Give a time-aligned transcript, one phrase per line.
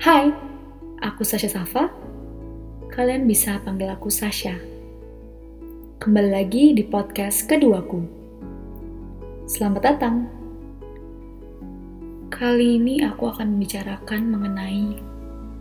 [0.00, 0.32] Hai,
[1.04, 1.92] aku Sasha Safa.
[2.88, 4.56] Kalian bisa panggil aku Sasha.
[6.00, 8.00] Kembali lagi di podcast keduaku.
[9.44, 10.24] Selamat datang.
[12.32, 14.96] Kali ini aku akan membicarakan mengenai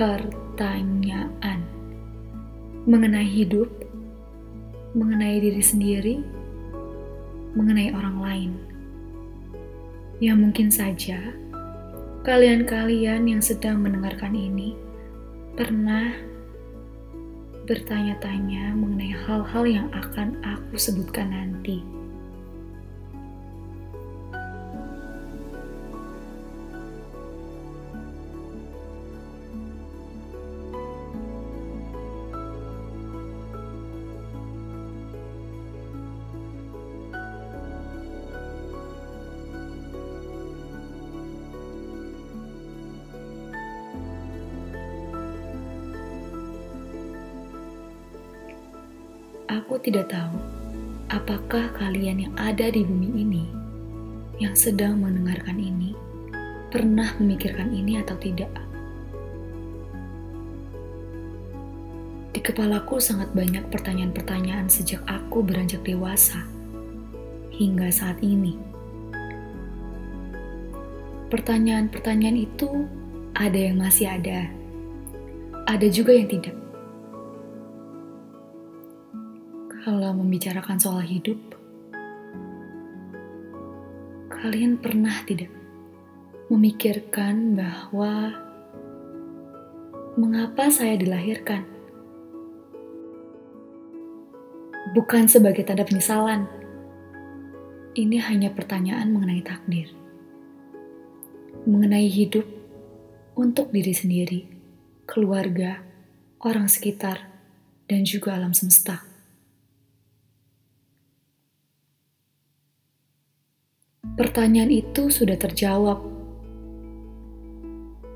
[0.00, 1.60] pertanyaan.
[2.88, 3.68] Mengenai hidup,
[4.96, 6.16] mengenai diri sendiri,
[7.52, 8.52] mengenai orang lain.
[10.24, 11.20] Ya mungkin saja
[12.22, 14.78] Kalian-kalian yang sedang mendengarkan ini
[15.58, 16.14] pernah
[17.66, 21.82] bertanya-tanya mengenai hal-hal yang akan aku sebutkan nanti.
[49.52, 50.40] Aku tidak tahu
[51.12, 53.44] apakah kalian yang ada di bumi ini
[54.40, 55.92] yang sedang mendengarkan ini
[56.72, 58.48] pernah memikirkan ini atau tidak.
[62.32, 66.48] Di kepalaku sangat banyak pertanyaan-pertanyaan sejak aku beranjak dewasa
[67.52, 68.56] hingga saat ini.
[71.28, 72.88] Pertanyaan-pertanyaan itu
[73.36, 74.48] ada yang masih ada,
[75.68, 76.61] ada juga yang tidak.
[79.82, 81.42] Kalau membicarakan soal hidup,
[84.30, 85.50] kalian pernah tidak
[86.46, 88.30] memikirkan bahwa
[90.14, 91.66] mengapa saya dilahirkan?
[94.94, 96.46] Bukan sebagai tanda penyesalan.
[97.98, 99.90] Ini hanya pertanyaan mengenai takdir.
[101.66, 102.46] Mengenai hidup
[103.34, 104.46] untuk diri sendiri,
[105.10, 105.82] keluarga,
[106.38, 107.26] orang sekitar,
[107.90, 109.11] dan juga alam semesta.
[114.12, 116.04] Pertanyaan itu sudah terjawab.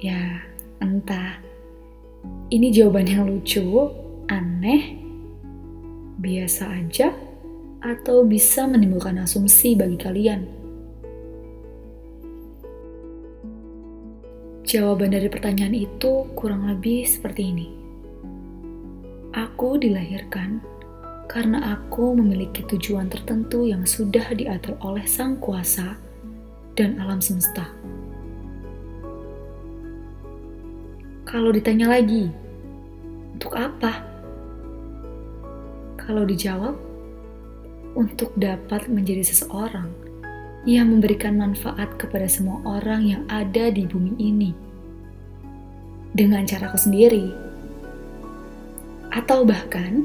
[0.00, 0.40] Ya,
[0.80, 1.36] entah.
[2.48, 3.92] Ini jawaban yang lucu,
[4.32, 4.96] aneh,
[6.16, 7.12] biasa aja,
[7.84, 10.40] atau bisa menimbulkan asumsi bagi kalian.
[14.64, 17.68] Jawaban dari pertanyaan itu kurang lebih seperti ini.
[19.36, 20.64] Aku dilahirkan
[21.32, 25.96] karena aku memiliki tujuan tertentu yang sudah diatur oleh Sang Kuasa
[26.76, 27.72] dan alam semesta.
[31.24, 32.28] Kalau ditanya lagi,
[33.32, 34.04] untuk apa?
[35.96, 36.76] Kalau dijawab,
[37.96, 39.88] untuk dapat menjadi seseorang
[40.68, 44.52] yang memberikan manfaat kepada semua orang yang ada di bumi ini
[46.12, 47.32] dengan caraku sendiri,
[49.16, 50.04] atau bahkan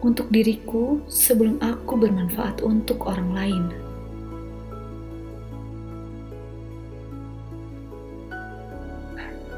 [0.00, 3.64] untuk diriku sebelum aku bermanfaat untuk orang lain.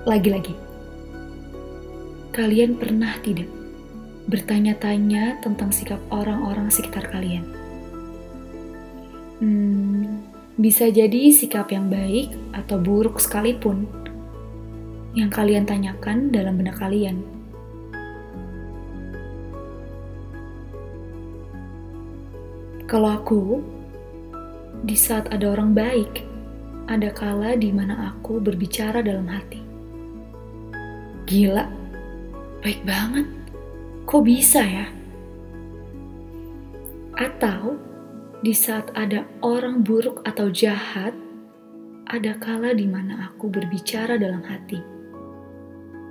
[0.02, 0.58] Lagi-lagi,
[2.34, 3.46] kalian pernah tidak
[4.26, 7.46] bertanya-tanya tentang sikap orang-orang sekitar kalian?
[9.38, 10.26] Hmm,
[10.58, 13.86] bisa jadi sikap yang baik atau buruk sekalipun
[15.14, 17.41] yang kalian tanyakan dalam benak kalian.
[22.92, 23.64] Kalau aku,
[24.84, 26.28] di saat ada orang baik,
[26.92, 29.64] ada kala di mana aku berbicara dalam hati.
[31.24, 31.64] Gila,
[32.60, 33.24] baik banget.
[34.04, 34.92] Kok bisa ya?
[37.16, 37.80] Atau
[38.44, 41.16] di saat ada orang buruk atau jahat,
[42.12, 44.84] ada kala di mana aku berbicara dalam hati.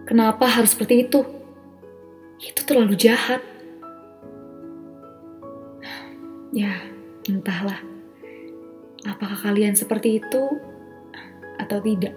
[0.10, 1.22] Kenapa harus seperti itu?
[2.42, 3.51] Itu terlalu jahat.
[6.52, 6.84] Ya,
[7.32, 7.80] entahlah.
[9.08, 10.44] Apakah kalian seperti itu
[11.56, 12.12] atau tidak?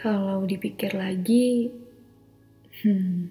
[0.00, 1.74] Kalau dipikir lagi,
[2.86, 3.26] hmm,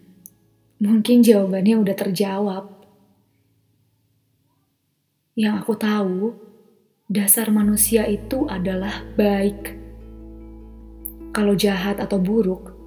[0.83, 2.65] mungkin jawabannya udah terjawab.
[5.39, 6.21] Yang aku tahu,
[7.07, 9.79] dasar manusia itu adalah baik.
[11.31, 12.78] Kalau jahat atau buruk,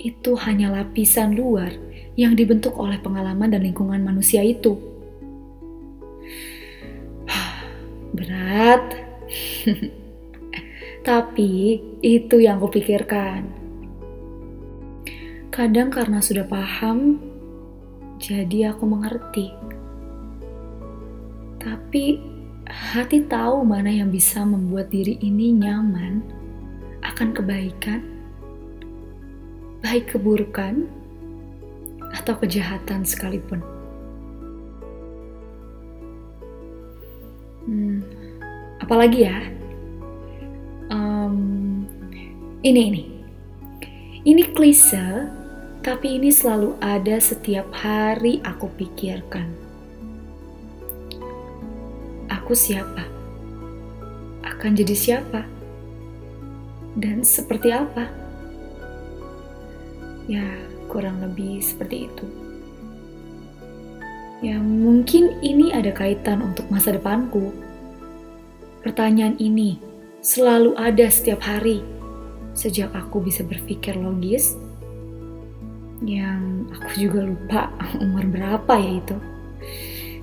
[0.00, 1.76] itu hanya lapisan luar
[2.16, 4.80] yang dibentuk oleh pengalaman dan lingkungan manusia itu.
[8.16, 8.84] Berat.
[11.00, 13.48] Tapi itu yang kupikirkan.
[15.48, 17.20] Kadang karena sudah paham,
[18.20, 19.48] jadi aku mengerti.
[21.60, 22.20] Tapi
[22.68, 26.20] hati tahu mana yang bisa membuat diri ini nyaman
[27.00, 28.19] akan kebaikan,
[29.80, 30.88] baik keburukan,
[32.10, 33.62] atau kejahatan sekalipun.
[37.64, 38.02] Hmm,
[38.82, 39.38] apalagi ya?
[40.90, 41.86] Um,
[42.66, 43.02] ini ini,
[44.26, 45.30] ini klise,
[45.86, 49.54] tapi ini selalu ada setiap hari aku pikirkan.
[52.26, 53.06] Aku siapa?
[54.42, 55.46] Akan jadi siapa?
[56.98, 58.19] Dan seperti apa?
[60.30, 60.46] Ya,
[60.86, 62.26] kurang lebih seperti itu.
[64.46, 67.50] Ya, mungkin ini ada kaitan untuk masa depanku.
[68.86, 69.82] Pertanyaan ini
[70.22, 71.82] selalu ada setiap hari
[72.54, 74.54] sejak aku bisa berpikir logis.
[76.00, 77.60] Yang aku juga lupa
[78.04, 79.16] umur berapa ya itu.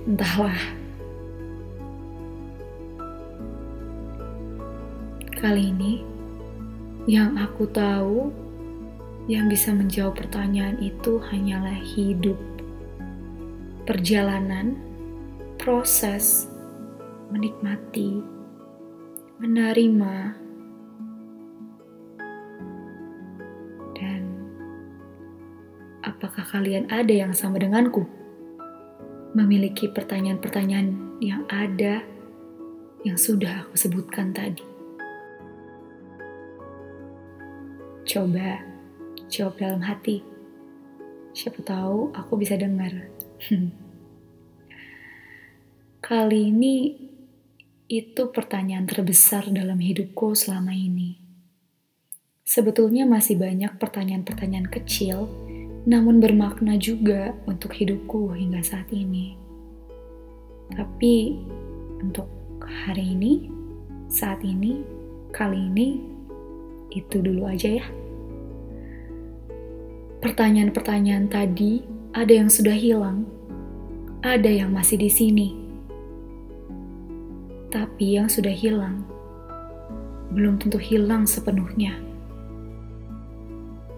[0.08, 0.58] Entahlah.
[5.38, 6.02] Kali ini
[7.06, 8.47] yang aku tahu
[9.28, 12.40] yang bisa menjawab pertanyaan itu hanyalah hidup.
[13.84, 14.72] Perjalanan,
[15.60, 16.48] proses,
[17.28, 18.24] menikmati,
[19.36, 20.32] menerima,
[24.00, 24.22] dan
[26.08, 28.08] apakah kalian ada yang sama denganku?
[29.36, 32.00] Memiliki pertanyaan-pertanyaan yang ada
[33.04, 34.64] yang sudah aku sebutkan tadi.
[38.08, 38.77] Coba
[39.28, 40.24] Jawab dalam hati.
[41.36, 43.12] Siapa tahu aku bisa dengar.
[46.08, 46.96] Kali ini
[47.88, 51.20] itu pertanyaan terbesar dalam hidupku selama ini.
[52.48, 55.28] Sebetulnya masih banyak pertanyaan-pertanyaan kecil,
[55.84, 59.36] namun bermakna juga untuk hidupku hingga saat ini.
[60.72, 61.36] Tapi
[62.00, 62.28] untuk
[62.64, 63.52] hari ini,
[64.08, 64.80] saat ini,
[65.28, 66.00] kali ini,
[66.88, 68.07] itu dulu aja ya.
[70.18, 73.22] Pertanyaan-pertanyaan tadi ada yang sudah hilang,
[74.26, 75.54] ada yang masih di sini.
[77.70, 79.06] Tapi yang sudah hilang
[80.34, 82.02] belum tentu hilang sepenuhnya.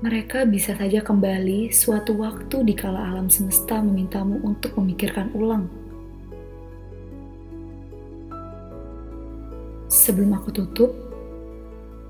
[0.04, 5.72] Mereka bisa saja kembali suatu waktu di kala alam semesta memintamu untuk memikirkan ulang.
[9.88, 11.09] Sebelum aku tutup,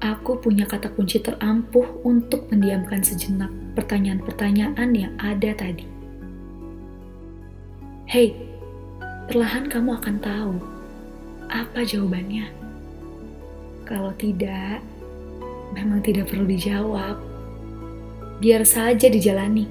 [0.01, 5.85] aku punya kata kunci terampuh untuk mendiamkan sejenak pertanyaan-pertanyaan yang ada tadi.
[8.09, 8.35] Hei,
[9.29, 10.57] perlahan kamu akan tahu
[11.53, 12.49] apa jawabannya.
[13.85, 14.81] Kalau tidak,
[15.77, 17.21] memang tidak perlu dijawab.
[18.41, 19.69] Biar saja dijalani.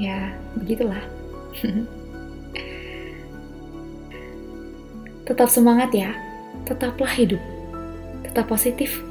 [0.00, 1.04] Ya, begitulah.
[5.28, 6.10] Tetap semangat ya,
[6.66, 7.38] tetaplah hidup
[8.32, 9.04] tetap positif.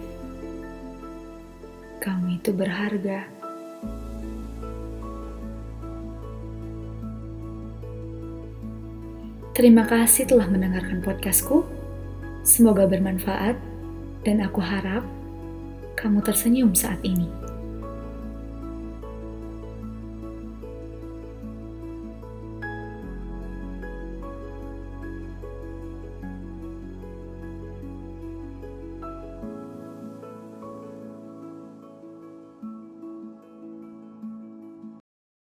[2.01, 3.29] Kamu itu berharga.
[9.53, 11.62] Terima kasih telah mendengarkan podcastku.
[12.41, 13.62] Semoga bermanfaat,
[14.25, 15.06] dan aku harap
[15.94, 17.40] kamu tersenyum saat ini.